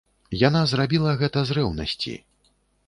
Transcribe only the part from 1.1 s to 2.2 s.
гэта з рэўнасці.